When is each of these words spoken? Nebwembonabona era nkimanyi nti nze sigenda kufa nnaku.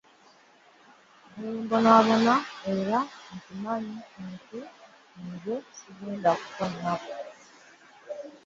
Nebwembonabona 1.31 2.35
era 2.75 2.99
nkimanyi 3.35 3.97
nti 4.33 4.59
nze 5.29 5.55
sigenda 5.77 6.31
kufa 6.41 6.65
nnaku. 6.73 7.11